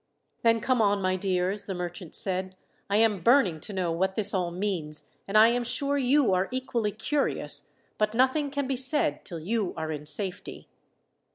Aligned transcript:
"Then 0.41 0.61
come 0.61 0.81
on, 0.81 0.99
my 0.99 1.15
dears," 1.15 1.65
the 1.65 1.75
merchant 1.75 2.15
said. 2.15 2.55
"I 2.89 2.97
am 2.97 3.21
burning 3.21 3.59
to 3.59 3.71
know 3.71 3.91
what 3.91 4.15
this 4.15 4.33
all 4.33 4.49
means; 4.49 5.07
and 5.27 5.37
I 5.37 5.49
am 5.49 5.63
sure 5.63 5.95
you 5.95 6.33
are 6.33 6.47
equally 6.49 6.91
curious; 6.91 7.69
but 7.99 8.15
nothing 8.15 8.49
can 8.49 8.65
be 8.65 8.75
said 8.75 9.23
till 9.23 9.37
you 9.39 9.75
are 9.77 9.91
in 9.91 10.07
safety." 10.07 10.67